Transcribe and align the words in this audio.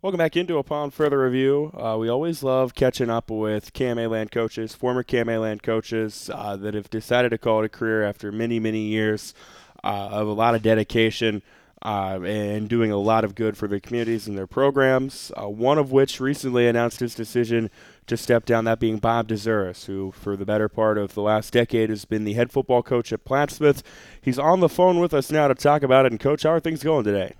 Welcome 0.00 0.18
back 0.18 0.36
into 0.36 0.58
Upon 0.58 0.92
Further 0.92 1.20
Review. 1.24 1.72
Uh, 1.76 1.96
we 1.98 2.08
always 2.08 2.44
love 2.44 2.72
catching 2.72 3.10
up 3.10 3.32
with 3.32 3.72
KMA 3.72 4.08
land 4.08 4.30
coaches, 4.30 4.72
former 4.72 5.02
KMA 5.02 5.40
land 5.40 5.64
coaches 5.64 6.30
uh, 6.32 6.54
that 6.54 6.74
have 6.74 6.88
decided 6.88 7.30
to 7.30 7.38
call 7.38 7.64
it 7.64 7.66
a 7.66 7.68
career 7.68 8.04
after 8.04 8.30
many, 8.30 8.60
many 8.60 8.82
years 8.82 9.34
uh, 9.82 9.88
of 10.12 10.28
a 10.28 10.32
lot 10.32 10.54
of 10.54 10.62
dedication 10.62 11.42
uh, 11.82 12.20
and 12.22 12.68
doing 12.68 12.92
a 12.92 12.96
lot 12.96 13.24
of 13.24 13.34
good 13.34 13.56
for 13.56 13.66
their 13.66 13.80
communities 13.80 14.28
and 14.28 14.38
their 14.38 14.46
programs. 14.46 15.32
Uh, 15.36 15.48
one 15.48 15.78
of 15.78 15.90
which 15.90 16.20
recently 16.20 16.68
announced 16.68 17.00
his 17.00 17.16
decision 17.16 17.68
to 18.06 18.16
step 18.16 18.44
down, 18.44 18.66
that 18.66 18.78
being 18.78 18.98
Bob 18.98 19.26
Dzuris, 19.26 19.86
who 19.86 20.12
for 20.12 20.36
the 20.36 20.46
better 20.46 20.68
part 20.68 20.96
of 20.96 21.14
the 21.14 21.22
last 21.22 21.52
decade 21.52 21.90
has 21.90 22.04
been 22.04 22.22
the 22.22 22.34
head 22.34 22.52
football 22.52 22.84
coach 22.84 23.12
at 23.12 23.24
Plattsmouth. 23.24 23.82
He's 24.20 24.38
on 24.38 24.60
the 24.60 24.68
phone 24.68 25.00
with 25.00 25.12
us 25.12 25.32
now 25.32 25.48
to 25.48 25.56
talk 25.56 25.82
about 25.82 26.06
it. 26.06 26.12
And, 26.12 26.20
Coach, 26.20 26.44
how 26.44 26.50
are 26.50 26.60
things 26.60 26.84
going 26.84 27.02
today? 27.02 27.34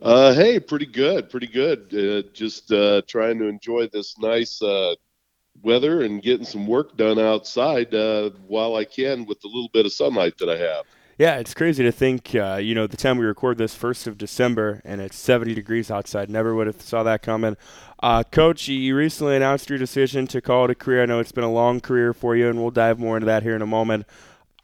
Uh, 0.00 0.32
hey, 0.32 0.60
pretty 0.60 0.86
good, 0.86 1.28
pretty 1.28 1.48
good. 1.48 1.92
Uh, 1.92 2.28
just 2.32 2.70
uh, 2.70 3.02
trying 3.08 3.38
to 3.38 3.46
enjoy 3.46 3.88
this 3.88 4.16
nice 4.18 4.62
uh, 4.62 4.94
weather 5.62 6.02
and 6.02 6.22
getting 6.22 6.46
some 6.46 6.66
work 6.68 6.96
done 6.96 7.18
outside 7.18 7.92
uh, 7.92 8.30
while 8.46 8.76
I 8.76 8.84
can 8.84 9.26
with 9.26 9.40
the 9.40 9.48
little 9.48 9.70
bit 9.72 9.86
of 9.86 9.92
sunlight 9.92 10.38
that 10.38 10.48
I 10.48 10.56
have. 10.56 10.84
Yeah, 11.18 11.38
it's 11.38 11.52
crazy 11.52 11.82
to 11.82 11.90
think, 11.90 12.32
uh, 12.36 12.60
you 12.62 12.76
know, 12.76 12.86
the 12.86 12.96
time 12.96 13.18
we 13.18 13.26
record 13.26 13.58
this, 13.58 13.76
1st 13.76 14.06
of 14.06 14.18
December, 14.18 14.80
and 14.84 15.00
it's 15.00 15.16
70 15.16 15.52
degrees 15.52 15.90
outside. 15.90 16.30
Never 16.30 16.54
would 16.54 16.68
have 16.68 16.80
saw 16.80 17.02
that 17.02 17.22
coming. 17.22 17.56
Coach, 18.30 18.68
you 18.68 18.94
recently 18.94 19.34
announced 19.34 19.68
your 19.68 19.80
decision 19.80 20.28
to 20.28 20.40
call 20.40 20.66
it 20.66 20.70
a 20.70 20.76
career. 20.76 21.02
I 21.02 21.06
know 21.06 21.18
it's 21.18 21.32
been 21.32 21.42
a 21.42 21.52
long 21.52 21.80
career 21.80 22.12
for 22.12 22.36
you, 22.36 22.48
and 22.48 22.60
we'll 22.60 22.70
dive 22.70 23.00
more 23.00 23.16
into 23.16 23.26
that 23.26 23.42
here 23.42 23.56
in 23.56 23.62
a 23.62 23.66
moment. 23.66 24.06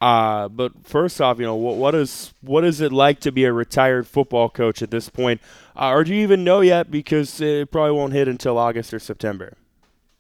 Uh, 0.01 0.48
but 0.48 0.73
first 0.87 1.21
off, 1.21 1.39
you 1.39 1.45
know, 1.47 1.55
what, 1.55 1.77
what 1.77 1.95
is 1.95 2.34
what 2.41 2.65
is 2.65 2.80
it 2.80 2.93
like 2.93 3.21
to 3.21 3.33
be 3.33 3.45
a 3.45 3.53
retired 3.53 4.07
football 4.07 4.48
coach 4.48 4.83
at 4.83 4.91
this 4.91 5.09
point? 5.09 5.41
Uh, 5.77 5.91
or 5.91 6.05
do 6.05 6.15
you 6.15 6.23
even 6.23 6.45
know 6.45 6.61
yet? 6.61 6.91
Because 6.91 7.41
it 7.41 7.70
probably 7.70 7.93
won't 7.93 8.12
hit 8.12 8.29
until 8.29 8.59
August 8.59 8.93
or 8.93 8.98
September. 8.98 9.57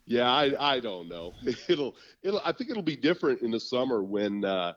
Yeah, 0.06 0.30
I, 0.30 0.74
I 0.74 0.80
don't 0.80 1.08
know. 1.08 1.32
It'll 1.68 1.96
it'll 2.22 2.40
I 2.44 2.52
think 2.52 2.70
it'll 2.70 2.82
be 2.82 2.96
different 2.96 3.42
in 3.42 3.50
the 3.50 3.60
summer 3.60 4.02
when 4.02 4.44
uh, 4.44 4.74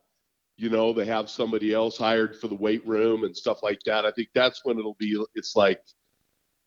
you 0.57 0.69
know 0.69 0.93
they 0.93 1.05
have 1.05 1.29
somebody 1.29 1.73
else 1.73 1.97
hired 1.97 2.35
for 2.35 2.47
the 2.47 2.55
weight 2.55 2.85
room 2.87 3.23
and 3.23 3.35
stuff 3.35 3.61
like 3.61 3.79
that. 3.85 4.05
I 4.05 4.11
think 4.11 4.29
that's 4.33 4.63
when 4.65 4.79
it'll 4.79 4.95
be. 4.95 5.21
It's 5.35 5.55
like 5.55 5.81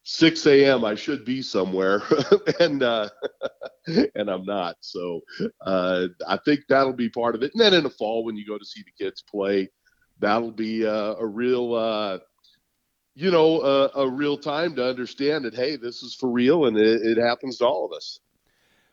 6 0.04 0.46
a.m. 0.46 0.84
I 0.84 0.94
should 0.94 1.24
be 1.24 1.42
somewhere, 1.42 2.02
and 2.60 2.82
uh, 2.82 3.08
and 4.14 4.28
I'm 4.30 4.44
not. 4.44 4.76
So 4.80 5.20
uh, 5.64 6.08
I 6.26 6.38
think 6.44 6.60
that'll 6.68 6.92
be 6.92 7.10
part 7.10 7.34
of 7.34 7.42
it. 7.42 7.52
And 7.54 7.60
then 7.60 7.74
in 7.74 7.84
the 7.84 7.90
fall, 7.90 8.24
when 8.24 8.36
you 8.36 8.46
go 8.46 8.58
to 8.58 8.64
see 8.64 8.82
the 8.82 9.04
kids 9.04 9.22
play, 9.22 9.68
that'll 10.18 10.52
be 10.52 10.86
uh, 10.86 11.14
a 11.18 11.26
real, 11.26 11.74
uh, 11.74 12.18
you 13.14 13.30
know, 13.30 13.60
a 13.94 14.08
real 14.08 14.38
time 14.38 14.74
to 14.76 14.88
understand 14.88 15.44
that 15.44 15.54
hey, 15.54 15.76
this 15.76 16.02
is 16.02 16.14
for 16.14 16.30
real, 16.30 16.66
and 16.66 16.76
it, 16.76 17.02
it 17.02 17.18
happens 17.18 17.58
to 17.58 17.66
all 17.66 17.84
of 17.86 17.92
us. 17.92 18.20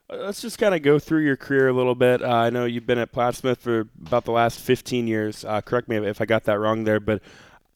Uh, 0.10 0.18
let's 0.18 0.42
just 0.42 0.58
kind 0.58 0.76
of 0.76 0.82
go 0.82 1.00
through 1.00 1.24
your 1.24 1.38
career 1.38 1.70
a 1.70 1.74
little 1.74 1.96
bit. 1.96 2.22
Uh, 2.22 2.28
I 2.28 2.50
know 2.50 2.66
you've 2.66 2.86
been 2.86 2.98
at 2.98 3.12
Plattsmouth 3.12 3.58
for 3.58 3.88
about 4.06 4.26
the 4.26 4.32
last 4.32 4.60
15 4.60 5.08
years. 5.08 5.46
correct 5.66 5.88
me 5.88 5.98
if 5.98 6.22
I 6.22 6.26
got 6.26 6.44
that 6.46 6.60
wrong 6.60 6.84
there, 6.84 7.00
but 7.00 7.22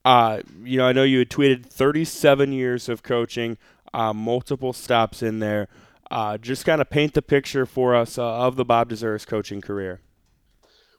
uh, 0.03 0.41
you 0.63 0.77
know, 0.77 0.87
I 0.87 0.93
know 0.93 1.03
you 1.03 1.19
had 1.19 1.29
tweeted 1.29 1.65
37 1.65 2.51
years 2.51 2.89
of 2.89 3.03
coaching, 3.03 3.57
uh, 3.93 4.13
multiple 4.13 4.73
stops 4.73 5.21
in 5.21 5.39
there. 5.39 5.67
Uh, 6.09 6.37
just 6.37 6.65
kind 6.65 6.81
of 6.81 6.89
paint 6.89 7.13
the 7.13 7.21
picture 7.21 7.65
for 7.65 7.95
us 7.95 8.17
uh, 8.17 8.23
of 8.23 8.55
the 8.55 8.65
Bob 8.65 8.89
Dzuris 8.89 9.25
coaching 9.25 9.61
career. 9.61 10.01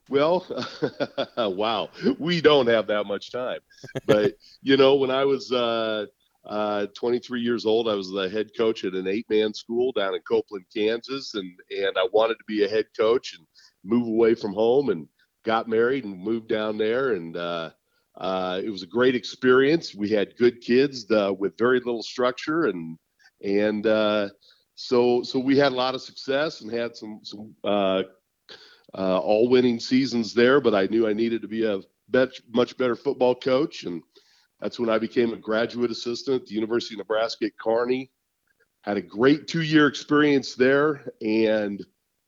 Well, 0.09 0.47
wow, 1.37 1.91
we 2.19 2.41
don't 2.41 2.67
have 2.67 2.87
that 2.87 3.05
much 3.05 3.31
time. 3.31 3.61
But, 4.07 4.35
you 4.63 4.77
know, 4.77 4.95
when 4.95 5.11
I 5.11 5.25
was 5.25 5.53
uh, 5.53 6.07
uh, 6.45 6.87
23 6.95 7.41
years 7.41 7.67
old, 7.67 7.89
I 7.89 7.95
was 7.95 8.11
the 8.11 8.29
head 8.29 8.51
coach 8.57 8.85
at 8.85 8.95
an 8.95 9.07
eight 9.07 9.27
man 9.29 9.53
school 9.53 9.93
down 9.93 10.15
in 10.15 10.21
Copeland, 10.23 10.65
Kansas. 10.75 11.35
And, 11.35 11.53
and 11.71 11.97
I 11.99 12.09
wanted 12.13 12.35
to 12.35 12.45
be 12.47 12.65
a 12.65 12.69
head 12.69 12.87
coach 12.97 13.37
and 13.37 13.47
move 13.85 14.07
away 14.07 14.35
from 14.35 14.55
home 14.55 14.89
and 14.89 15.09
got 15.45 15.69
married 15.69 16.05
and 16.05 16.19
moved 16.19 16.49
down 16.49 16.79
there. 16.79 17.13
And, 17.13 17.37
uh, 17.37 17.71
it 18.21 18.71
was 18.71 18.83
a 18.83 18.87
great 18.87 19.15
experience. 19.15 19.95
We 19.95 20.09
had 20.09 20.37
good 20.37 20.61
kids 20.61 21.11
uh, 21.11 21.33
with 21.39 21.57
very 21.59 21.79
little 21.79 22.03
structure, 22.03 22.65
and 22.65 22.99
and 23.43 23.87
uh, 23.87 24.29
so 24.75 25.23
so 25.23 25.39
we 25.39 25.57
had 25.57 25.73
a 25.73 25.77
lot 25.77 25.95
of 25.95 26.03
success 26.03 26.61
and 26.61 26.73
had 26.73 26.97
some 26.97 27.21
some 27.23 27.55
uh, 27.65 28.03
uh, 28.95 29.19
all 29.19 29.49
winning 29.49 29.81
seasons 29.81 30.35
there. 30.35 30.61
But 30.61 30.75
I 30.75 30.87
knew 30.87 31.07
I 31.07 31.13
needed 31.13 31.43
to 31.43 31.49
be 31.49 31.65
a 31.65 31.81
bet, 32.09 32.31
much 32.53 32.77
better 32.77 32.97
football 32.97 33.35
coach, 33.35 33.85
and 33.85 34.03
that's 34.61 34.79
when 34.79 34.91
I 34.91 34.99
became 34.99 35.33
a 35.33 35.37
graduate 35.37 35.91
assistant 35.91 36.43
at 36.43 36.49
the 36.49 36.55
University 36.55 36.95
of 36.95 36.99
Nebraska 36.99 37.47
at 37.47 37.59
Kearney. 37.59 38.11
Had 38.83 38.97
a 38.97 39.03
great 39.03 39.47
two 39.47 39.63
year 39.63 39.87
experience 39.87 40.55
there, 40.55 41.13
and 41.21 41.85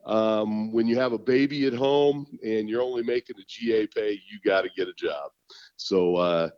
um, 0.06 0.70
when 0.72 0.86
you 0.86 0.98
have 0.98 1.12
a 1.12 1.18
baby 1.18 1.66
at 1.66 1.72
home 1.72 2.26
and 2.44 2.68
you're 2.68 2.82
only 2.82 3.02
making 3.02 3.36
a 3.38 3.44
GA 3.48 3.86
pay, 3.86 4.12
you 4.12 4.38
got 4.44 4.62
to 4.62 4.70
get 4.76 4.88
a 4.88 4.92
job. 4.92 5.30
So 5.76 6.16
uh, 6.16 6.50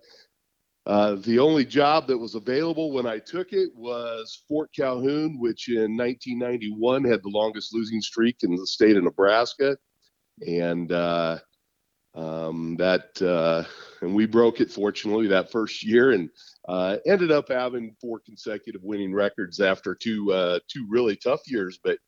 uh, 0.87 1.17
the 1.17 1.39
only 1.39 1.65
job 1.65 2.07
that 2.07 2.19
was 2.19 2.37
available 2.37 2.93
when 2.93 3.07
I 3.07 3.19
took 3.19 3.53
it 3.53 3.71
was 3.75 4.43
Fort 4.49 4.71
Calhoun, 4.75 5.39
which 5.41 5.69
in 5.69 5.97
1991 5.97 7.05
had 7.05 7.23
the 7.23 7.29
longest 7.29 7.75
losing 7.75 8.01
streak 8.01 8.37
in 8.43 8.55
the 8.55 8.67
state 8.67 8.97
of 8.97 9.03
Nebraska, 9.03 9.77
and 10.47 10.93
uh, 10.93 11.39
um, 12.15 12.77
that 12.79 13.21
uh, 13.21 13.65
and 14.01 14.15
we 14.15 14.27
broke 14.27 14.61
it 14.61 14.71
fortunately 14.71 15.27
that 15.27 15.51
first 15.51 15.85
year 15.85 16.13
and 16.13 16.31
uh, 16.69 16.99
ended 17.05 17.33
up 17.33 17.49
having 17.49 17.95
four 18.01 18.21
consecutive 18.25 18.83
winning 18.83 19.13
records 19.13 19.61
after 19.61 19.95
two 19.95 20.33
uh, 20.33 20.61
two 20.69 20.87
really 20.89 21.17
tough 21.17 21.41
years, 21.47 21.79
but 21.83 21.99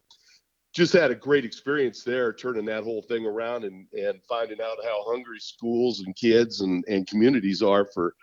just 0.79 0.93
had 0.93 1.11
a 1.11 1.15
great 1.15 1.45
experience 1.45 2.05
there 2.05 2.33
turning 2.33 2.65
that 2.65 2.85
whole 2.85 3.03
thing 3.03 3.27
around 3.27 3.65
and 3.65 3.89
and 3.93 4.21
finding 4.29 4.61
out 4.61 4.77
how 4.85 5.05
hungry 5.09 5.41
schools 5.41 6.05
and 6.07 6.15
kids 6.15 6.61
and 6.61 6.85
and 6.87 7.09
communities 7.09 7.63
are 7.63 7.85
for 7.93 8.15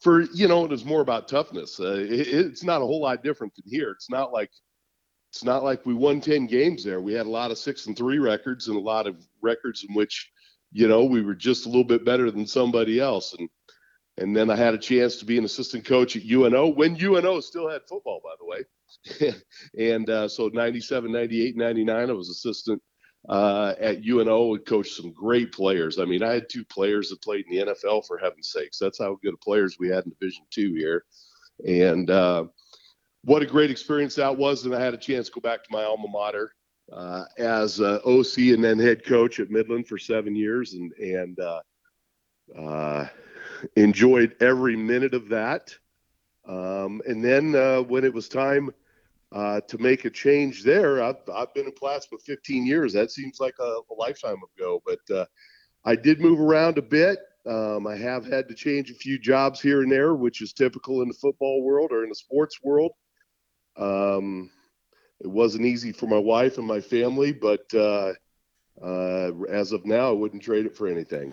for 0.00 0.22
you 0.32 0.48
know 0.48 0.64
it 0.64 0.72
is 0.72 0.82
more 0.82 1.02
about 1.02 1.28
toughness. 1.28 1.78
Uh, 1.78 1.98
it, 1.98 2.26
it's 2.28 2.64
not 2.64 2.80
a 2.80 2.86
whole 2.86 3.02
lot 3.02 3.22
different 3.22 3.54
than 3.54 3.70
here. 3.70 3.90
It's 3.90 4.08
not 4.08 4.32
like 4.32 4.50
it's 5.30 5.44
not 5.44 5.62
like 5.62 5.84
we 5.84 5.92
won 5.92 6.22
10 6.22 6.46
games 6.46 6.82
there. 6.82 7.02
We 7.02 7.12
had 7.12 7.26
a 7.26 7.30
lot 7.30 7.50
of 7.50 7.58
six 7.58 7.86
and 7.86 7.94
three 7.94 8.18
records 8.18 8.68
and 8.68 8.78
a 8.78 8.80
lot 8.80 9.06
of 9.06 9.22
records 9.42 9.84
in 9.86 9.94
which 9.94 10.32
you 10.72 10.88
know 10.88 11.04
we 11.04 11.20
were 11.20 11.34
just 11.34 11.66
a 11.66 11.68
little 11.68 11.84
bit 11.84 12.06
better 12.06 12.30
than 12.30 12.46
somebody 12.46 12.98
else. 12.98 13.36
And 13.38 13.46
and 14.16 14.34
then 14.34 14.48
I 14.48 14.56
had 14.56 14.72
a 14.72 14.78
chance 14.78 15.16
to 15.16 15.26
be 15.26 15.36
an 15.36 15.44
assistant 15.44 15.84
coach 15.84 16.16
at 16.16 16.24
UNO 16.24 16.68
when 16.68 16.96
UNO 16.98 17.40
still 17.40 17.68
had 17.68 17.82
football, 17.86 18.22
by 18.24 18.32
the 18.38 18.46
way. 18.46 18.64
and 19.78 20.08
uh, 20.10 20.28
so 20.28 20.48
97, 20.48 21.10
98, 21.10 21.56
99, 21.56 22.10
I 22.10 22.12
was 22.12 22.30
assistant 22.30 22.82
uh, 23.28 23.74
at 23.80 24.04
UNO 24.04 24.54
and 24.54 24.64
coached 24.64 24.96
some 24.96 25.12
great 25.12 25.52
players. 25.52 25.98
I 25.98 26.04
mean, 26.04 26.22
I 26.22 26.32
had 26.32 26.48
two 26.48 26.64
players 26.64 27.10
that 27.10 27.22
played 27.22 27.44
in 27.48 27.66
the 27.66 27.72
NFL 27.72 28.06
for 28.06 28.18
heaven's 28.18 28.52
sakes. 28.52 28.78
That's 28.78 28.98
how 28.98 29.18
good 29.22 29.34
of 29.34 29.40
players 29.40 29.76
we 29.78 29.88
had 29.88 30.04
in 30.04 30.10
Division 30.10 30.44
Two 30.50 30.74
here. 30.74 31.04
And 31.66 32.08
uh, 32.10 32.44
what 33.24 33.42
a 33.42 33.46
great 33.46 33.70
experience 33.70 34.14
that 34.14 34.36
was. 34.36 34.64
And 34.64 34.74
I 34.74 34.80
had 34.80 34.94
a 34.94 34.98
chance 34.98 35.26
to 35.26 35.32
go 35.32 35.40
back 35.40 35.62
to 35.64 35.72
my 35.72 35.84
alma 35.84 36.08
mater 36.08 36.54
uh, 36.92 37.24
as 37.36 37.80
OC 37.80 38.38
and 38.38 38.64
then 38.64 38.78
head 38.78 39.04
coach 39.04 39.38
at 39.40 39.50
Midland 39.50 39.86
for 39.86 39.98
seven 39.98 40.34
years. 40.34 40.72
And, 40.72 40.92
and, 40.92 41.38
uh, 41.38 41.60
uh, 42.58 43.06
enjoyed 43.76 44.36
every 44.40 44.76
minute 44.76 45.14
of 45.14 45.28
that. 45.28 45.74
Um, 46.50 47.00
and 47.06 47.24
then 47.24 47.54
uh, 47.54 47.82
when 47.82 48.04
it 48.04 48.12
was 48.12 48.28
time 48.28 48.70
uh, 49.32 49.60
to 49.68 49.78
make 49.78 50.04
a 50.04 50.10
change 50.10 50.64
there, 50.64 51.00
I've, 51.00 51.16
I've 51.32 51.54
been 51.54 51.66
in 51.66 51.72
Plattsmouth 51.72 52.22
15 52.26 52.66
years. 52.66 52.92
That 52.92 53.12
seems 53.12 53.38
like 53.38 53.54
a, 53.60 53.62
a 53.90 53.94
lifetime 53.96 54.38
ago, 54.56 54.82
but 54.84 55.14
uh, 55.14 55.26
I 55.84 55.94
did 55.94 56.20
move 56.20 56.40
around 56.40 56.76
a 56.76 56.82
bit. 56.82 57.20
Um, 57.46 57.86
I 57.86 57.96
have 57.96 58.26
had 58.26 58.48
to 58.48 58.54
change 58.54 58.90
a 58.90 58.94
few 58.94 59.18
jobs 59.18 59.60
here 59.60 59.82
and 59.82 59.92
there, 59.92 60.14
which 60.14 60.42
is 60.42 60.52
typical 60.52 61.02
in 61.02 61.08
the 61.08 61.14
football 61.14 61.62
world 61.62 61.92
or 61.92 62.02
in 62.02 62.08
the 62.08 62.14
sports 62.16 62.58
world. 62.62 62.92
Um, 63.76 64.50
it 65.20 65.28
wasn't 65.28 65.66
easy 65.66 65.92
for 65.92 66.06
my 66.06 66.18
wife 66.18 66.58
and 66.58 66.66
my 66.66 66.80
family, 66.80 67.32
but 67.32 67.72
uh, 67.74 68.12
uh, 68.82 69.30
as 69.48 69.72
of 69.72 69.86
now, 69.86 70.08
I 70.08 70.12
wouldn't 70.12 70.42
trade 70.42 70.66
it 70.66 70.76
for 70.76 70.88
anything. 70.88 71.32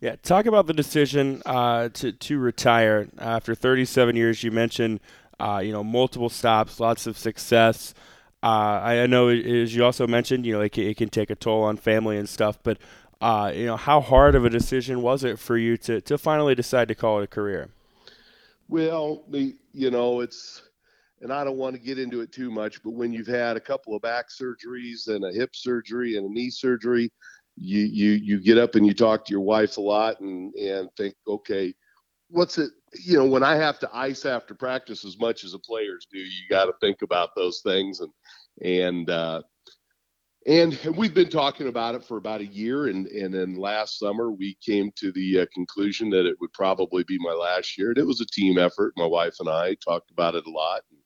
Yeah, 0.00 0.14
talk 0.22 0.46
about 0.46 0.66
the 0.66 0.72
decision 0.72 1.42
uh, 1.44 1.88
to 1.94 2.12
to 2.12 2.38
retire 2.38 3.08
after 3.18 3.54
37 3.54 4.14
years. 4.14 4.44
You 4.44 4.52
mentioned, 4.52 5.00
uh, 5.40 5.60
you 5.64 5.72
know, 5.72 5.82
multiple 5.82 6.28
stops, 6.28 6.78
lots 6.78 7.06
of 7.08 7.18
success. 7.18 7.94
Uh, 8.40 8.46
I 8.46 9.06
know, 9.06 9.28
as 9.28 9.74
you 9.74 9.84
also 9.84 10.06
mentioned, 10.06 10.46
you 10.46 10.52
know, 10.52 10.60
it 10.60 10.70
can, 10.70 10.84
it 10.84 10.96
can 10.96 11.08
take 11.08 11.30
a 11.30 11.34
toll 11.34 11.64
on 11.64 11.76
family 11.76 12.16
and 12.16 12.28
stuff. 12.28 12.60
But 12.62 12.78
uh, 13.20 13.52
you 13.52 13.66
know, 13.66 13.76
how 13.76 14.00
hard 14.00 14.36
of 14.36 14.44
a 14.44 14.50
decision 14.50 15.02
was 15.02 15.24
it 15.24 15.38
for 15.38 15.56
you 15.56 15.76
to 15.78 16.00
to 16.02 16.16
finally 16.16 16.54
decide 16.54 16.86
to 16.88 16.94
call 16.94 17.20
it 17.20 17.24
a 17.24 17.26
career? 17.26 17.70
Well, 18.68 19.24
the 19.28 19.56
you 19.72 19.90
know, 19.90 20.20
it's 20.20 20.62
and 21.20 21.32
I 21.32 21.42
don't 21.42 21.56
want 21.56 21.74
to 21.74 21.80
get 21.80 21.98
into 21.98 22.20
it 22.20 22.30
too 22.30 22.52
much, 22.52 22.80
but 22.84 22.92
when 22.92 23.12
you've 23.12 23.26
had 23.26 23.56
a 23.56 23.60
couple 23.60 23.96
of 23.96 24.02
back 24.02 24.26
surgeries 24.28 25.08
and 25.08 25.24
a 25.24 25.32
hip 25.32 25.56
surgery 25.56 26.16
and 26.16 26.30
a 26.30 26.32
knee 26.32 26.50
surgery, 26.50 27.10
you 27.60 27.80
you 27.80 28.10
you 28.12 28.40
get 28.40 28.58
up 28.58 28.74
and 28.74 28.86
you 28.86 28.94
talk 28.94 29.24
to 29.24 29.32
your 29.32 29.40
wife 29.40 29.76
a 29.76 29.80
lot 29.80 30.20
and 30.20 30.54
and 30.54 30.88
think 30.96 31.14
okay 31.26 31.74
what's 32.30 32.58
it 32.58 32.70
you 32.94 33.18
know, 33.18 33.26
when 33.26 33.42
I 33.42 33.56
have 33.56 33.78
to 33.80 33.90
ice 33.92 34.24
after 34.24 34.54
practice 34.54 35.04
as 35.04 35.18
much 35.18 35.44
as 35.44 35.52
the 35.52 35.58
players 35.58 36.06
do, 36.10 36.18
you 36.18 36.48
got 36.48 36.66
to 36.66 36.74
think 36.80 37.02
about 37.02 37.30
those 37.34 37.60
things. 37.60 38.00
And, 38.00 38.12
and, 38.62 39.10
uh, 39.10 39.42
and 40.46 40.78
we've 40.96 41.14
been 41.14 41.28
talking 41.28 41.68
about 41.68 41.94
it 41.94 42.04
for 42.04 42.16
about 42.16 42.40
a 42.40 42.46
year. 42.46 42.86
And, 42.86 43.06
and 43.08 43.34
then 43.34 43.56
last 43.56 43.98
summer, 43.98 44.30
we 44.30 44.56
came 44.64 44.90
to 44.96 45.12
the 45.12 45.40
uh, 45.40 45.46
conclusion 45.52 46.08
that 46.10 46.26
it 46.26 46.36
would 46.40 46.52
probably 46.52 47.04
be 47.04 47.18
my 47.18 47.32
last 47.32 47.76
year. 47.76 47.90
And 47.90 47.98
it 47.98 48.06
was 48.06 48.20
a 48.20 48.26
team 48.26 48.58
effort. 48.58 48.94
My 48.96 49.06
wife 49.06 49.36
and 49.40 49.48
I 49.48 49.76
talked 49.84 50.10
about 50.10 50.34
it 50.34 50.46
a 50.46 50.50
lot 50.50 50.82
and 50.90 51.00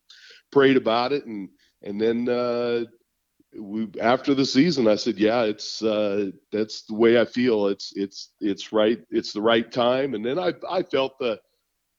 prayed 0.53 0.77
about 0.77 1.13
it. 1.13 1.27
And, 1.27 1.49
and 1.83 2.01
then, 2.01 2.29
uh, 2.29 2.85
we 3.59 3.89
after 4.01 4.35
the 4.35 4.47
season 4.47 4.89
i 4.89 4.95
said 4.95 5.19
yeah 5.19 5.43
it's 5.43 5.83
uh 5.83 6.31
that's 6.51 6.83
the 6.83 6.95
way 6.95 7.21
i 7.21 7.25
feel 7.25 7.67
it's 7.67 7.93
it's 7.97 8.31
it's 8.41 8.73
right 8.73 9.01
it's 9.11 9.33
the 9.33 9.43
right 9.43 9.71
time 9.71 10.15
and 10.15 10.25
then 10.25 10.39
i 10.39 10.53
i 10.71 10.83
felt 10.83 11.19
the 11.19 11.39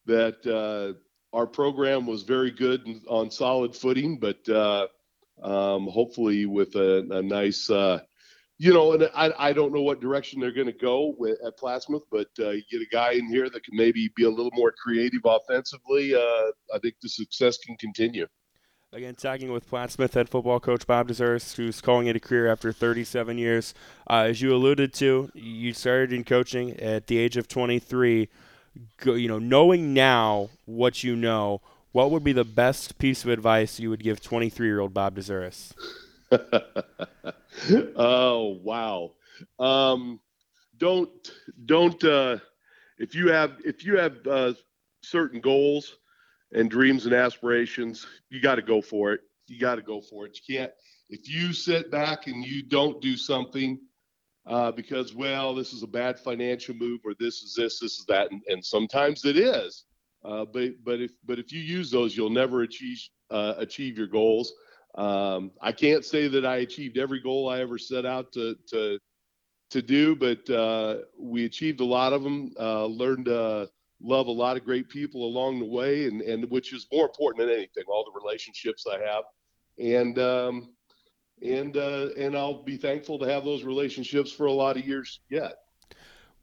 that 0.06 0.46
uh, 0.46 0.98
our 1.36 1.48
program 1.48 2.06
was 2.06 2.24
very 2.24 2.52
good 2.52 2.86
and 2.86 3.02
on 3.08 3.32
solid 3.32 3.76
footing, 3.76 4.20
but 4.20 4.48
uh, 4.50 4.88
um, 5.42 5.88
hopefully 5.88 6.46
with 6.46 6.76
a, 6.76 7.00
a 7.12 7.22
nice, 7.22 7.70
uh, 7.70 8.00
you 8.60 8.74
know, 8.74 8.94
and 8.94 9.10
I, 9.16 9.32
I 9.38 9.54
don't 9.54 9.74
know 9.74 9.82
what 9.82 10.00
direction 10.00 10.40
they're 10.40 10.52
going 10.52 10.68
to 10.68 10.74
go 10.74 11.16
with, 11.18 11.38
at 11.46 11.58
Plattsmouth, 11.58 12.04
but 12.12 12.30
uh, 12.40 12.52
you 12.52 12.64
get 12.72 12.82
a 12.82 12.90
guy 12.92 13.14
in 13.14 13.28
here 13.28 13.50
that 13.50 13.64
can 13.64 13.76
maybe 13.76 14.12
be 14.16 14.26
a 14.26 14.30
little 14.30 14.52
more 14.54 14.74
creative 14.82 15.22
offensively. 15.26 16.14
Uh, 16.14 16.52
I 16.74 16.80
think 16.82 16.96
the 17.02 17.10
success 17.10 17.58
can 17.58 17.76
continue. 17.78 18.28
Again, 18.94 19.16
talking 19.16 19.52
with 19.52 19.72
Plattsmouth 19.72 20.14
head 20.14 20.30
football 20.30 20.60
coach 20.60 20.86
Bob 20.86 21.08
Dzuris, 21.08 21.56
who's 21.56 21.82
calling 21.82 22.06
it 22.06 22.16
a 22.16 22.20
career 22.20 22.46
after 22.46 22.72
37 22.72 23.40
years. 23.40 23.74
Uh, 24.08 24.26
as 24.28 24.40
you 24.40 24.54
alluded 24.54 24.94
to, 24.94 25.32
you 25.34 25.74
started 25.74 26.14
in 26.14 26.24
coaching 26.24 26.80
at 26.80 27.08
the 27.08 27.18
age 27.18 27.36
of 27.36 27.48
23 27.48 28.30
go, 28.98 29.16
you 29.16 29.28
know, 29.28 29.40
knowing 29.40 29.96
now 29.96 30.50
what 30.66 31.04
you 31.04 31.16
know, 31.16 31.60
what 31.92 32.12
would 32.12 32.24
be 32.24 32.34
the 32.34 32.44
best 32.44 33.00
piece 33.00 33.24
of 33.24 33.32
advice 33.32 33.80
you 33.80 33.90
would 33.90 34.04
give 34.04 34.22
23 34.22 34.68
year 34.68 34.80
old 34.80 34.94
Bob 34.94 35.16
Dzuris? 35.16 35.74
oh 37.96 38.60
wow! 38.62 39.14
Um, 39.58 40.20
don't 40.78 41.32
don't 41.66 42.04
uh, 42.04 42.38
if 43.00 43.16
you 43.16 43.32
have 43.32 43.54
if 43.66 43.84
you 43.84 43.98
have 43.98 44.18
uh, 44.28 44.54
certain 45.02 45.42
goals 45.42 45.96
and 46.54 46.70
dreams 46.70 47.06
and 47.06 47.14
aspirations, 47.14 48.06
you 48.30 48.42
got 48.42 48.56
to 48.56 48.62
go 48.62 48.82
for 48.82 49.14
it. 49.14 49.22
You 49.48 49.60
got 49.60 49.76
to 49.76 49.82
go 49.82 50.02
for 50.02 50.26
it. 50.26 50.40
You 50.48 50.56
can't 50.56 50.72
if 51.10 51.30
you 51.30 51.54
sit 51.54 51.92
back 51.92 52.28
and 52.28 52.44
you 52.44 52.64
don't 52.64 53.02
do 53.02 53.16
something 53.16 53.80
uh, 54.48 54.72
because 54.72 55.14
well 55.14 55.54
this 55.54 55.74
is 55.74 55.84
a 55.84 55.88
bad 55.88 56.20
financial 56.20 56.76
move 56.76 57.02
or 57.06 57.14
this 57.20 57.44
is 57.44 57.54
this 57.56 57.80
this 57.80 58.00
is 58.00 58.06
that 58.08 58.32
and, 58.32 58.42
and 58.48 58.66
sometimes 58.66 59.26
it 59.26 59.38
is 59.38 59.86
uh, 60.26 60.46
but 60.46 60.72
but 60.84 61.02
if 61.02 61.12
but 61.26 61.40
if 61.40 61.52
you 61.52 61.62
use 61.62 61.92
those 61.92 62.16
you'll 62.18 62.30
never 62.30 62.64
achieve 62.64 63.00
uh, 63.30 63.54
achieve 63.58 63.98
your 63.98 64.08
goals 64.08 64.54
um, 64.96 65.52
I 65.62 65.72
can't 65.72 66.06
say 66.06 66.28
that 66.28 66.46
I 66.46 66.58
achieved 66.58 66.98
every 66.98 67.20
goal 67.20 67.50
I 67.50 67.60
ever 67.62 67.78
set 67.78 68.06
out 68.06 68.32
to 68.34 68.56
to 68.70 69.00
to 69.70 69.82
do 69.82 70.16
but 70.16 70.50
uh, 70.50 70.98
we 71.18 71.46
achieved 71.46 71.80
a 71.80 71.86
lot 71.86 72.14
of 72.14 72.24
them 72.24 72.54
uh, 72.60 72.86
learned 72.86 73.26
to 73.26 73.70
love 74.04 74.28
a 74.28 74.32
lot 74.32 74.58
of 74.58 74.66
great 74.66 74.90
people 74.90 75.26
along 75.26 75.60
the 75.60 75.66
way 75.66 76.08
and 76.08 76.22
and 76.22 76.50
which 76.52 76.74
is 76.74 76.88
more 76.92 77.06
important 77.06 77.48
than 77.48 77.56
anything 77.56 77.84
all 77.88 78.04
the 78.04 78.20
relationships 78.20 78.86
I 78.86 79.00
have 79.00 79.24
and 79.80 80.20
um, 80.20 80.70
and 81.42 81.76
uh, 81.78 82.10
and 82.18 82.36
I'll 82.36 82.64
be 82.64 82.78
thankful 82.78 83.20
to 83.20 83.26
have 83.26 83.44
those 83.44 83.64
relationships 83.64 84.32
for 84.32 84.46
a 84.46 84.52
lot 84.52 84.78
of 84.78 84.86
years 84.86 85.20
yet. 85.30 85.58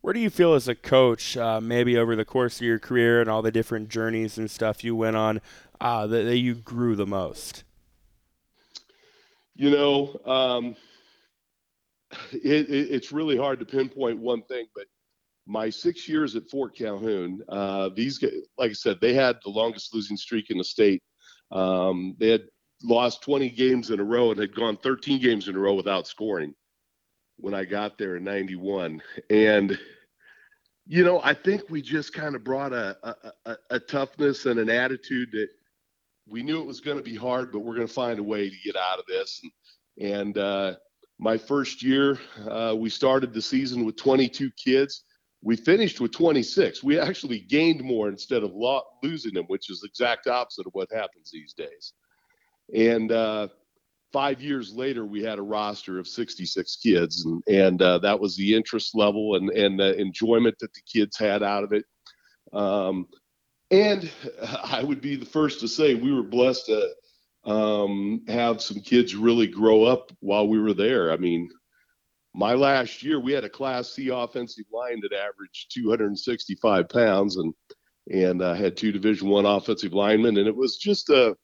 Where 0.00 0.14
do 0.14 0.20
you 0.20 0.30
feel 0.30 0.54
as 0.54 0.66
a 0.66 0.74
coach, 0.74 1.36
uh, 1.36 1.60
maybe 1.60 1.98
over 1.98 2.16
the 2.16 2.24
course 2.24 2.56
of 2.56 2.62
your 2.62 2.78
career 2.78 3.20
and 3.20 3.28
all 3.28 3.42
the 3.42 3.52
different 3.52 3.90
journeys 3.90 4.38
and 4.38 4.50
stuff 4.50 4.82
you 4.82 4.96
went 4.96 5.16
on, 5.16 5.42
uh, 5.78 6.06
that, 6.06 6.22
that, 6.22 6.38
you 6.38 6.54
grew 6.54 6.96
the 6.96 7.06
most? 7.06 7.64
You 9.54 9.70
know, 9.70 10.20
um, 10.24 10.76
it, 12.32 12.70
it, 12.70 12.90
it's 12.90 13.12
really 13.12 13.36
hard 13.36 13.58
to 13.60 13.66
pinpoint 13.66 14.18
one 14.18 14.42
thing, 14.44 14.66
but 14.74 14.86
my 15.50 15.69
six 15.69 16.08
years 16.08 16.37
at 16.37 16.49
Fort 16.49 16.76
Calhoun, 16.76 17.43
uh, 17.49 17.91
these 17.97 18.19
guys, 18.19 18.31
like 18.56 18.70
I 18.70 18.75
said, 18.75 18.99
they 19.00 19.12
had 19.12 19.37
the 19.43 19.50
longest 19.50 19.93
losing 19.93 20.17
streak 20.17 20.49
in 20.49 20.58
the 20.58 20.64
state. 20.64 21.02
Um, 21.50 22.14
they 22.20 22.29
had 22.29 22.44
lost 22.85 23.23
20 23.23 23.50
games 23.50 23.91
in 23.91 23.99
a 23.99 24.05
row 24.05 24.31
and 24.31 24.38
had 24.38 24.55
gone 24.55 24.76
13 24.76 25.20
games 25.20 25.49
in 25.49 25.56
a 25.56 25.58
row 25.58 25.75
without 25.75 26.06
scoring 26.06 26.55
when 27.37 27.52
I 27.52 27.64
got 27.64 27.99
there 27.99 28.14
in 28.14 28.23
91. 28.23 29.02
And, 29.29 29.76
you 30.87 31.02
know, 31.02 31.20
I 31.25 31.35
think 31.35 31.62
we 31.69 31.82
just 31.82 32.12
kind 32.12 32.37
of 32.37 32.44
brought 32.44 32.73
a, 32.73 32.97
a, 33.02 33.32
a, 33.47 33.56
a 33.70 33.81
toughness 33.81 34.47
and 34.47 34.61
an 34.61 34.70
attitude 34.70 35.31
that 35.32 35.49
we 36.29 36.44
knew 36.44 36.61
it 36.61 36.67
was 36.67 36.81
going 36.81 36.97
to 36.97 37.02
be 37.02 37.17
hard, 37.17 37.50
but 37.50 37.61
we're 37.61 37.75
going 37.75 37.88
to 37.88 37.93
find 37.93 38.20
a 38.20 38.23
way 38.23 38.49
to 38.49 38.56
get 38.64 38.76
out 38.76 39.00
of 39.00 39.06
this. 39.06 39.41
And, 39.99 40.12
and 40.12 40.38
uh, 40.38 40.75
my 41.19 41.37
first 41.37 41.82
year, 41.82 42.20
uh, 42.49 42.76
we 42.79 42.88
started 42.88 43.35
the 43.35 43.43
season 43.43 43.85
with 43.85 43.97
22 43.97 44.52
kids. 44.52 45.02
We 45.42 45.56
finished 45.56 46.00
with 46.00 46.12
26. 46.12 46.82
We 46.82 46.98
actually 46.98 47.40
gained 47.40 47.82
more 47.82 48.08
instead 48.08 48.42
of 48.42 48.52
lo- 48.52 48.82
losing 49.02 49.34
them, 49.34 49.46
which 49.46 49.70
is 49.70 49.81
the 49.81 49.88
exact 49.88 50.26
opposite 50.26 50.66
of 50.66 50.75
what 50.75 50.92
happens 50.92 51.31
these 51.32 51.54
days. 51.54 51.94
And 52.75 53.10
uh, 53.10 53.48
five 54.12 54.42
years 54.42 54.72
later, 54.75 55.06
we 55.06 55.22
had 55.22 55.38
a 55.38 55.42
roster 55.42 55.98
of 55.98 56.06
66 56.06 56.76
kids, 56.76 57.25
and, 57.25 57.42
and 57.48 57.82
uh, 57.82 57.98
that 57.98 58.20
was 58.20 58.37
the 58.37 58.54
interest 58.54 58.94
level 58.94 59.37
and, 59.37 59.50
and 59.50 59.78
the 59.78 59.98
enjoyment 59.98 60.56
that 60.60 60.75
the 60.75 60.82
kids 60.82 61.16
had 61.16 61.42
out 61.42 61.64
of 61.64 61.72
it. 61.72 61.84
Um, 62.52 63.06
and 63.70 64.10
I 64.64 64.82
would 64.82 65.00
be 65.00 65.16
the 65.16 65.26
first 65.26 65.60
to 65.60 65.69
say 65.69 65.94
we 65.94 66.12
were 66.12 66.22
blessed 66.22 66.66
to 66.66 66.90
um, 67.50 68.22
have 68.28 68.60
some 68.60 68.81
kids 68.81 69.14
really 69.14 69.46
grow 69.46 69.84
up 69.84 70.12
while 70.20 70.46
we 70.46 70.60
were 70.60 70.75
there. 70.75 71.12
I 71.12 71.16
mean, 71.16 71.48
my 72.34 72.54
last 72.54 73.02
year, 73.02 73.20
we 73.20 73.32
had 73.32 73.44
a 73.44 73.50
Class 73.50 73.90
C 73.90 74.08
offensive 74.08 74.66
line 74.72 75.00
that 75.02 75.12
averaged 75.12 75.72
265 75.74 76.88
pounds, 76.88 77.36
and 77.36 77.54
and 78.10 78.42
uh, 78.42 78.54
had 78.54 78.76
two 78.76 78.92
Division 78.92 79.28
One 79.28 79.46
offensive 79.46 79.92
linemen, 79.92 80.38
and 80.38 80.46
it 80.46 80.54
was 80.54 80.76
just 80.76 81.10
a 81.10 81.36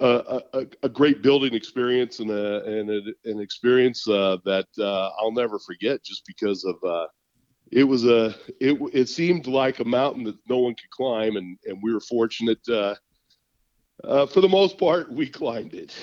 a, 0.00 0.42
a, 0.52 0.66
a, 0.82 0.88
great 0.90 1.22
building 1.22 1.54
experience 1.54 2.20
and, 2.20 2.30
a, 2.30 2.62
and 2.64 2.90
a, 2.90 3.00
an 3.24 3.40
experience 3.40 4.06
uh, 4.06 4.36
that 4.44 4.66
uh, 4.78 5.10
I'll 5.18 5.32
never 5.32 5.58
forget 5.58 6.04
just 6.04 6.26
because 6.26 6.64
of 6.64 6.76
uh, 6.84 7.06
it 7.72 7.84
was 7.84 8.04
a 8.04 8.34
it, 8.60 8.78
it 8.92 9.08
seemed 9.08 9.46
like 9.46 9.80
a 9.80 9.84
mountain 9.84 10.24
that 10.24 10.36
no 10.48 10.58
one 10.58 10.74
could 10.74 10.90
climb. 10.90 11.36
And, 11.36 11.58
and 11.64 11.78
we 11.82 11.94
were 11.94 12.00
fortunate 12.00 12.60
uh, 14.06 14.26
for 14.26 14.40
the 14.40 14.48
most 14.48 14.78
part 14.78 15.10
we 15.12 15.28
climbed 15.28 15.74
it 15.74 15.94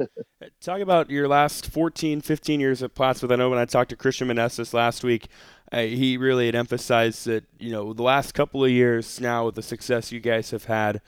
talk 0.60 0.80
about 0.80 1.10
your 1.10 1.28
last 1.28 1.66
14 1.70 2.20
15 2.20 2.60
years 2.60 2.82
at 2.82 2.94
Plattsmouth. 2.94 3.32
I 3.32 3.36
know 3.36 3.50
when 3.50 3.58
I 3.58 3.64
talked 3.64 3.90
to 3.90 3.96
Christian 3.96 4.28
Manessis 4.28 4.72
last 4.72 5.04
week 5.04 5.28
uh, 5.72 5.82
he 5.82 6.16
really 6.16 6.46
had 6.46 6.54
emphasized 6.54 7.26
that 7.26 7.44
you 7.58 7.72
know 7.72 7.92
the 7.92 8.02
last 8.02 8.32
couple 8.32 8.64
of 8.64 8.70
years 8.70 9.20
now 9.20 9.46
with 9.46 9.54
the 9.54 9.62
success 9.62 10.12
you 10.12 10.20
guys 10.20 10.50
have 10.50 10.64
had 10.64 11.00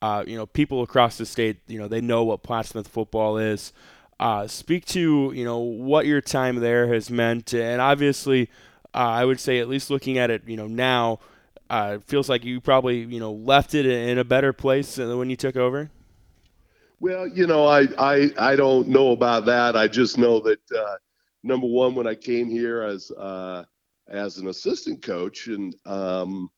uh, 0.00 0.24
you 0.26 0.36
know, 0.36 0.46
people 0.46 0.82
across 0.82 1.18
the 1.18 1.26
state, 1.26 1.58
you 1.66 1.78
know, 1.78 1.88
they 1.88 2.00
know 2.00 2.24
what 2.24 2.42
Plattsmouth 2.42 2.86
football 2.86 3.36
is. 3.38 3.72
Uh, 4.20 4.46
speak 4.46 4.84
to, 4.86 5.32
you 5.34 5.44
know, 5.44 5.58
what 5.58 6.06
your 6.06 6.20
time 6.20 6.56
there 6.56 6.92
has 6.92 7.10
meant. 7.10 7.52
And 7.52 7.80
obviously, 7.80 8.50
uh, 8.94 8.98
I 8.98 9.24
would 9.24 9.40
say, 9.40 9.58
at 9.58 9.68
least 9.68 9.90
looking 9.90 10.18
at 10.18 10.30
it, 10.30 10.42
you 10.46 10.56
know, 10.56 10.66
now, 10.66 11.20
uh, 11.70 11.96
it 11.96 12.04
feels 12.04 12.28
like 12.28 12.44
you 12.44 12.60
probably, 12.60 13.00
you 13.00 13.20
know, 13.20 13.32
left 13.32 13.74
it 13.74 13.86
in 13.86 14.18
a 14.18 14.24
better 14.24 14.52
place 14.52 14.98
when 14.98 15.30
you 15.30 15.36
took 15.36 15.56
over. 15.56 15.90
Well, 17.00 17.28
you 17.28 17.46
know, 17.46 17.66
I, 17.66 17.86
I, 17.98 18.30
I 18.38 18.56
don't 18.56 18.88
know 18.88 19.12
about 19.12 19.46
that. 19.46 19.76
I 19.76 19.86
just 19.86 20.18
know 20.18 20.40
that, 20.40 20.60
uh, 20.76 20.96
number 21.42 21.66
one, 21.66 21.94
when 21.94 22.06
I 22.06 22.14
came 22.14 22.50
here 22.50 22.82
as, 22.82 23.10
uh, 23.12 23.64
as 24.08 24.38
an 24.38 24.48
assistant 24.48 25.02
coach 25.02 25.46
and, 25.46 25.74
um, 25.86 26.50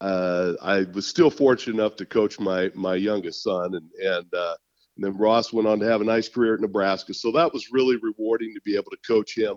uh, 0.00 0.54
I 0.62 0.84
was 0.94 1.06
still 1.06 1.30
fortunate 1.30 1.74
enough 1.74 1.96
to 1.96 2.06
coach 2.06 2.40
my 2.40 2.70
my 2.74 2.94
youngest 2.94 3.42
son, 3.42 3.74
and 3.74 3.90
and, 4.02 4.34
uh, 4.34 4.56
and, 4.96 5.04
then 5.04 5.16
Ross 5.16 5.52
went 5.52 5.68
on 5.68 5.78
to 5.80 5.86
have 5.86 6.00
a 6.00 6.04
nice 6.04 6.28
career 6.28 6.54
at 6.54 6.60
Nebraska. 6.60 7.12
So 7.12 7.30
that 7.32 7.52
was 7.52 7.70
really 7.70 7.96
rewarding 7.96 8.54
to 8.54 8.60
be 8.64 8.76
able 8.76 8.90
to 8.90 8.96
coach 9.06 9.36
him. 9.36 9.56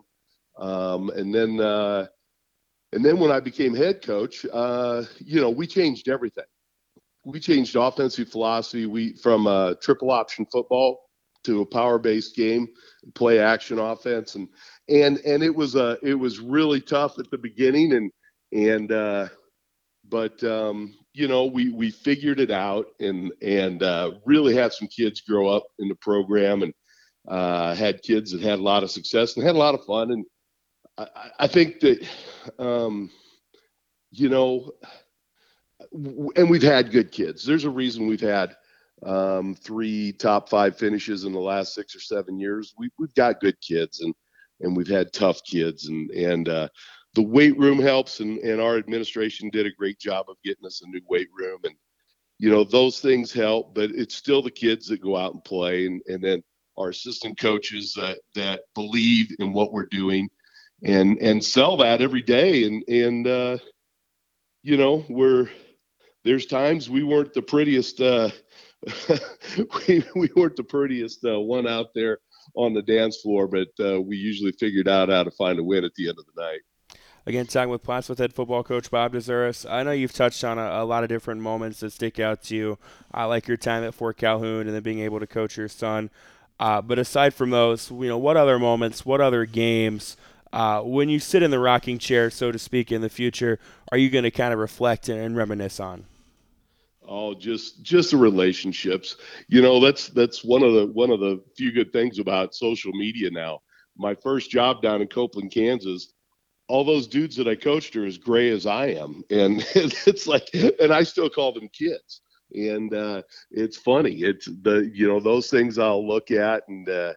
Um, 0.58 1.10
and 1.12 1.34
then 1.34 1.60
uh, 1.60 2.08
and 2.94 3.04
then 3.04 3.20
when 3.20 3.32
I 3.32 3.40
became 3.40 3.74
head 3.74 4.02
coach, 4.02 4.46
uh, 4.54 5.04
you 5.20 5.42
know, 5.42 5.50
we 5.50 5.66
changed 5.66 6.08
everything. 6.10 6.46
We 7.26 7.40
changed 7.40 7.76
offensive 7.76 8.30
philosophy. 8.30 8.86
We 8.86 9.14
from 9.14 9.48
a 9.48 9.76
triple 9.82 10.12
option 10.12 10.46
football 10.52 11.00
to 11.46 11.62
a 11.62 11.66
power 11.66 11.98
based 11.98 12.36
game, 12.36 12.68
play 13.16 13.40
action 13.40 13.80
offense, 13.80 14.36
and 14.36 14.48
and 14.90 15.18
and 15.20 15.42
it 15.42 15.56
was 15.56 15.76
a 15.76 15.98
it 16.04 16.16
was 16.16 16.40
really 16.40 16.82
tough 16.82 17.18
at 17.20 17.32
the 17.32 17.38
beginning, 17.38 17.94
and 17.94 18.12
and 18.52 18.92
uh, 18.92 19.30
but 20.10 20.44
um, 20.44 20.94
you 21.14 21.28
know 21.28 21.46
we 21.46 21.70
we 21.70 21.90
figured 21.90 22.40
it 22.40 22.52
out 22.52 22.88
and 23.00 23.32
and 23.42 23.82
uh, 23.82 24.12
really 24.26 24.56
had 24.56 24.74
some 24.74 24.88
kids 24.88 25.22
grow 25.22 25.48
up 25.48 25.64
in 25.80 25.88
the 25.88 25.96
program 25.96 26.62
and 26.62 26.74
uh, 27.28 27.74
had 27.74 28.02
kids 28.02 28.32
that 28.32 28.42
had 28.42 28.60
a 28.60 28.64
lot 28.64 28.84
of 28.84 28.92
success 28.92 29.36
and 29.36 29.46
had 29.46 29.56
a 29.56 29.60
lot 29.60 29.76
of 29.76 29.86
fun 29.86 30.12
and 30.12 30.26
I, 30.98 31.08
I 31.40 31.48
think 31.48 31.80
that 31.82 32.08
um, 32.60 33.10
you 34.12 34.30
know 34.30 34.72
and 36.36 36.50
we've 36.50 36.64
had 36.64 36.92
good 36.92 37.12
kids. 37.12 37.46
There's 37.46 37.66
a 37.66 37.70
reason 37.70 38.08
we've 38.08 38.22
had 38.22 38.56
um, 39.06 39.56
three 39.56 40.14
top 40.14 40.50
five 40.50 40.78
finishes 40.78 41.24
in 41.24 41.34
the 41.34 41.40
last 41.40 41.74
six 41.74 41.96
or 41.96 42.00
seven 42.00 42.40
years. 42.40 42.74
We, 42.78 42.90
we've 42.98 43.14
got 43.16 43.42
good 43.42 43.60
kids 43.62 44.02
and 44.02 44.14
and 44.62 44.76
we've 44.78 44.88
had 44.88 45.12
tough 45.14 45.44
kids 45.44 45.88
and 45.88 46.10
and 46.12 46.50
uh, 46.50 46.68
the 47.16 47.22
weight 47.22 47.58
room 47.58 47.80
helps 47.80 48.20
and, 48.20 48.40
and 48.40 48.62
our 48.62 48.78
administration 48.78 49.50
did 49.50 49.66
a 49.66 49.72
great 49.72 50.00
job 50.00 50.26
of 50.30 50.38
getting 50.44 50.66
us 50.66 50.82
a 50.84 50.88
new 50.88 51.02
weight 51.10 51.30
room 51.38 51.60
and 51.64 51.76
you 52.40 52.50
know 52.50 52.64
those 52.64 53.00
things 53.00 53.32
help 53.32 53.76
but 53.76 53.92
it's 53.92 54.16
still 54.16 54.42
the 54.42 54.52
kids 54.52 54.88
that 54.88 55.02
go 55.02 55.18
out 55.18 55.34
and 55.34 55.44
play 55.44 55.86
and, 55.86 56.02
and 56.08 56.24
then 56.24 56.42
our 56.78 56.90
assistant 56.90 57.38
coaches 57.40 57.94
that 57.94 58.20
that 58.36 58.62
believe 58.74 59.28
in 59.40 59.54
what 59.54 59.74
we're 59.74 59.88
doing 59.88 60.30
and 60.84 61.18
and 61.20 61.44
sell 61.44 61.78
that 61.78 62.02
every 62.02 62.22
day 62.22 62.66
and 62.66 62.84
and 62.88 63.28
uh, 63.28 63.58
you 64.62 64.78
know 64.78 65.06
we're 65.10 65.50
there's 66.24 66.46
times 66.46 66.90
we 66.90 67.04
weren't 67.04 67.34
the 67.34 67.42
prettiest 67.42 68.02
uh, 68.02 68.30
we, 69.88 70.04
we 70.16 70.30
weren't 70.36 70.56
the 70.56 70.66
prettiest 70.68 71.24
uh, 71.26 71.40
one 71.40 71.68
out 71.68 71.88
there 71.96 72.20
on 72.56 72.74
the 72.74 72.82
dance 72.82 73.22
floor 73.22 73.48
but 73.48 73.70
uh, 73.80 74.02
we 74.02 74.16
usually 74.18 74.52
figured 74.54 74.88
out 74.88 75.10
how 75.10 75.24
to 75.24 75.32
find 75.32 75.60
a 75.60 75.64
win 75.64 75.84
at 75.84 75.94
the 75.96 76.08
end 76.08 76.18
of 76.20 76.26
the 76.34 76.42
night 76.42 76.62
Again, 77.26 77.46
talking 77.46 77.70
with 77.70 77.84
Plattsmouth 77.84 78.18
head 78.18 78.34
football 78.34 78.64
coach 78.64 78.92
Bob 78.92 79.14
Dzuris. 79.14 79.70
I 79.70 79.84
know 79.84 79.92
you've 79.92 80.12
touched 80.12 80.44
on 80.44 80.60
a, 80.60 80.84
a, 80.84 80.84
lot 80.84 81.04
of 81.04 81.10
different 81.10 81.40
moments 81.40 81.80
that 81.80 81.92
stick 81.92 82.20
out 82.20 82.44
to 82.44 82.56
you, 82.56 82.80
uh, 83.14 83.30
like 83.30 83.48
your 83.48 83.56
time 83.56 83.86
at 83.86 83.94
Fort 83.94 84.18
Calhoun 84.18 84.68
and 84.68 84.76
then 84.76 84.84
being 84.84 85.00
able 85.00 85.22
to 85.22 85.28
coach 85.28 85.56
your 85.56 85.70
son. 85.70 86.10
Uh, 86.60 86.82
but 86.82 87.00
aside 87.00 87.34
from 87.34 87.50
those, 87.50 87.90
you 87.90 88.10
know, 88.10 88.18
what 88.18 88.36
other 88.36 88.60
moments, 88.60 89.06
what 89.06 89.22
other 89.22 89.46
games, 89.46 90.18
uh, 90.54 90.82
when 90.82 91.10
you 91.10 91.20
sit 91.20 91.42
in 91.42 91.50
the 91.50 91.60
rocking 91.60 91.98
chair, 91.98 92.30
so 92.30 92.52
to 92.52 92.60
speak, 92.60 92.92
in 92.92 93.02
the 93.02 93.10
future, 93.10 93.58
are 93.92 93.98
you 93.98 94.12
going 94.12 94.24
to 94.24 94.32
kind 94.32 94.54
of 94.54 94.60
reflect 94.60 95.10
and 95.10 95.36
reminisce 95.36 95.80
on? 95.80 96.06
Oh, 97.06 97.34
just 97.34 97.82
just 97.82 98.12
the 98.12 98.18
relationships. 98.18 99.18
You 99.50 99.62
know, 99.62 99.80
that's 99.80 100.10
that's 100.10 100.44
one 100.44 100.62
of 100.62 100.74
the 100.74 100.86
one 100.94 101.10
of 101.10 101.20
the 101.20 101.44
few 101.58 101.72
good 101.72 101.92
things 101.92 102.20
about 102.20 102.54
social 102.54 102.92
media 102.94 103.32
now. 103.32 103.62
My 103.98 104.14
first 104.14 104.52
job 104.52 104.82
down 104.82 105.02
in 105.02 105.08
Copeland, 105.08 105.52
Kansas, 105.52 106.14
all 106.70 106.84
those 106.84 107.08
dudes 107.08 107.36
that 107.36 107.48
I 107.48 107.56
coached 107.56 107.96
are 107.96 108.06
as 108.06 108.20
gray 108.20 108.50
as 108.50 108.66
I 108.68 108.88
am, 108.88 109.24
and 109.32 109.66
it's 109.76 110.28
like, 110.28 110.48
and 110.54 110.94
I 110.94 111.02
still 111.04 111.32
call 111.32 111.52
them 111.52 111.68
kids, 111.70 112.22
and 112.54 112.94
uh, 112.94 113.24
it's 113.50 113.78
funny. 113.78 114.22
It's 114.22 114.48
the 114.62 114.90
you 114.94 115.08
know 115.08 115.20
those 115.20 115.50
things 115.50 115.80
I'll 115.80 116.08
look 116.08 116.30
at, 116.30 116.64
and 116.68 116.88
uh, 116.88 117.14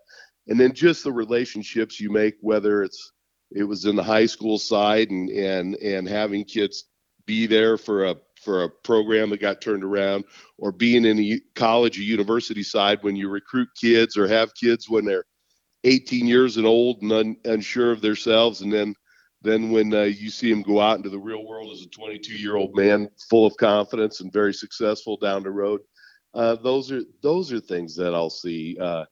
and 0.49 0.59
then 0.59 0.73
just 0.73 1.05
the 1.05 1.13
relationships 1.13 2.01
you 2.01 2.11
make, 2.11 2.35
whether 2.41 2.83
it's 2.83 3.13
it 3.51 3.65
was 3.65 3.85
in 3.85 3.97
the 3.97 4.03
high 4.03 4.27
school 4.27 4.59
side 4.59 5.11
and 5.11 5.31
and 5.31 5.77
and 5.77 6.09
having 6.09 6.45
kids 6.45 6.85
be 7.27 7.47
there 7.47 7.77
for 7.77 8.07
a 8.07 8.17
for 8.43 8.65
a 8.65 8.71
program 8.71 9.31
that 9.31 9.41
got 9.41 9.61
turned 9.61 9.83
around 9.83 10.25
or 10.59 10.71
being 10.71 11.05
in 11.05 11.19
a 11.19 11.41
college 11.55 11.99
or 11.99 12.03
university 12.03 12.63
side 12.63 13.03
when 13.03 13.17
you 13.17 13.29
recruit 13.29 13.69
kids 13.81 14.17
or 14.17 14.29
have 14.29 14.55
kids 14.55 14.89
when 14.89 15.05
they're 15.05 15.25
18 15.85 16.27
years 16.27 16.57
and 16.57 16.67
old 16.67 17.03
and 17.03 17.13
un, 17.13 17.37
unsure 17.45 17.93
of 17.93 18.01
themselves 18.01 18.61
and 18.61 18.73
then 18.73 18.95
then 19.43 19.71
when 19.71 19.95
uh, 19.95 20.03
you 20.03 20.31
see 20.31 20.51
him 20.51 20.63
go 20.63 20.81
out 20.81 20.97
into 20.97 21.09
the 21.09 21.19
real 21.19 21.47
world 21.47 21.73
as 21.73 21.83
a 21.83 21.89
22 21.89 22.35
year 22.35 22.57
old 22.57 22.75
man, 22.75 23.09
full 23.31 23.47
of 23.47 23.57
confidence 23.57 24.21
and 24.21 24.33
very 24.33 24.53
successful 24.53 25.17
down 25.17 25.43
the 25.43 25.51
road, 25.51 25.81
uh, 26.35 26.57
those 26.57 26.91
are 26.91 27.03
those 27.23 27.53
are 27.53 27.61
things 27.61 27.95
that 27.97 28.15
I'll 28.15 28.31
see. 28.31 28.77
Uh, 28.81 29.05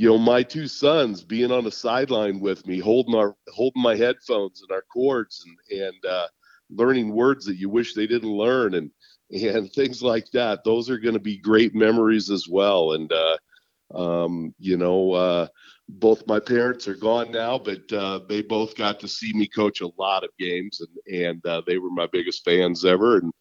you 0.00 0.08
know, 0.08 0.16
my 0.16 0.42
two 0.42 0.66
sons 0.66 1.22
being 1.22 1.52
on 1.52 1.64
the 1.64 1.70
sideline 1.70 2.40
with 2.40 2.66
me, 2.66 2.78
holding 2.78 3.14
our 3.14 3.36
holding 3.50 3.82
my 3.82 3.94
headphones 3.94 4.62
and 4.62 4.70
our 4.72 4.80
cords, 4.90 5.44
and 5.44 5.82
and 5.82 6.04
uh, 6.06 6.26
learning 6.70 7.12
words 7.12 7.44
that 7.44 7.58
you 7.58 7.68
wish 7.68 7.92
they 7.92 8.06
didn't 8.06 8.30
learn, 8.30 8.72
and 8.76 8.90
and 9.30 9.70
things 9.74 10.02
like 10.02 10.24
that. 10.30 10.64
Those 10.64 10.88
are 10.88 10.96
going 10.96 11.12
to 11.12 11.20
be 11.20 11.36
great 11.36 11.74
memories 11.74 12.30
as 12.30 12.48
well. 12.48 12.92
And 12.92 13.12
uh, 13.12 13.36
um, 13.94 14.54
you 14.58 14.78
know, 14.78 15.12
uh, 15.12 15.48
both 15.86 16.26
my 16.26 16.40
parents 16.40 16.88
are 16.88 16.94
gone 16.94 17.30
now, 17.30 17.58
but 17.58 17.92
uh, 17.92 18.20
they 18.26 18.40
both 18.40 18.76
got 18.76 19.00
to 19.00 19.08
see 19.08 19.34
me 19.34 19.48
coach 19.48 19.82
a 19.82 19.90
lot 19.98 20.24
of 20.24 20.30
games, 20.38 20.80
and 20.80 21.22
and 21.24 21.46
uh, 21.46 21.60
they 21.66 21.76
were 21.76 21.90
my 21.90 22.06
biggest 22.10 22.42
fans 22.42 22.86
ever, 22.86 23.18
and 23.18 23.34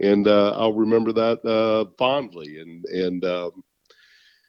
and 0.00 0.28
uh, 0.28 0.52
I'll 0.56 0.72
remember 0.72 1.12
that 1.12 1.44
uh, 1.44 1.90
fondly, 1.98 2.58
and 2.58 2.86
and 2.86 3.22
um, 3.26 3.62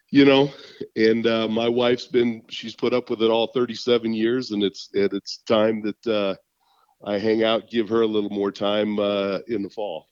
you 0.09 0.25
know, 0.25 0.51
and 0.95 1.25
uh, 1.27 1.47
my 1.47 1.67
wife's 1.67 2.07
been 2.07 2.43
she's 2.49 2.75
put 2.75 2.93
up 2.93 3.09
with 3.09 3.21
it 3.21 3.29
all 3.29 3.47
37 3.47 4.13
years, 4.13 4.51
and 4.51 4.63
it's 4.63 4.89
and 4.93 5.11
it's 5.13 5.37
time 5.39 5.81
that 5.81 6.07
uh, 6.07 6.35
I 7.05 7.17
hang 7.17 7.43
out, 7.43 7.69
give 7.69 7.89
her 7.89 8.01
a 8.01 8.07
little 8.07 8.29
more 8.29 8.51
time 8.51 8.99
in 9.47 9.63
the 9.63 9.71
fall. 9.73 10.07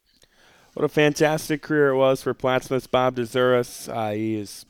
What 0.73 0.83
a 0.83 0.89
fantastic 0.89 1.61
career 1.61 1.89
it 1.89 1.97
was 1.97 2.21
for 2.21 2.33
Plattsmouth's 2.33 2.87
Bob 2.87 3.15
Dzuris. 3.15 4.13
he 4.13 4.35
is 4.35 4.65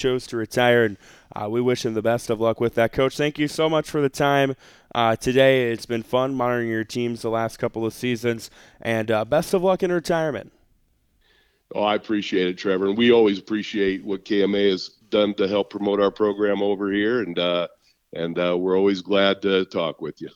chose 0.00 0.26
to 0.28 0.36
retire, 0.36 0.84
and 0.84 0.96
uh, 1.36 1.48
we 1.48 1.60
wish 1.60 1.84
him 1.84 1.94
the 1.94 2.02
best 2.02 2.30
of 2.30 2.40
luck 2.40 2.60
with 2.60 2.74
that. 2.74 2.92
Coach, 2.92 3.16
thank 3.16 3.38
you 3.38 3.46
so 3.46 3.68
much 3.68 3.88
for 3.88 4.00
the 4.00 4.08
time 4.08 4.56
uh, 4.94 5.14
today. 5.14 5.70
It's 5.70 5.86
been 5.86 6.02
fun 6.02 6.34
monitoring 6.34 6.68
your 6.68 6.84
teams 6.84 7.22
the 7.22 7.30
last 7.30 7.58
couple 7.58 7.86
of 7.86 7.92
seasons, 7.92 8.50
and 8.80 9.10
uh, 9.10 9.24
best 9.24 9.54
of 9.54 9.62
luck 9.62 9.82
in 9.82 9.92
retirement. 9.92 10.52
Oh, 11.74 11.82
I 11.82 11.94
appreciate 11.94 12.48
it, 12.48 12.58
Trevor, 12.58 12.88
and 12.88 12.98
we 12.98 13.12
always 13.12 13.38
appreciate 13.38 14.04
what 14.04 14.24
KMA 14.24 14.70
has 14.70 14.88
done 15.10 15.34
to 15.34 15.46
help 15.46 15.70
promote 15.70 16.00
our 16.00 16.10
program 16.10 16.62
over 16.62 16.90
here, 16.90 17.20
and 17.22 17.38
uh, 17.38 17.68
and 18.12 18.38
uh, 18.38 18.56
we're 18.58 18.76
always 18.76 19.02
glad 19.02 19.42
to 19.42 19.64
talk 19.66 20.00
with 20.00 20.20
you. 20.20 20.30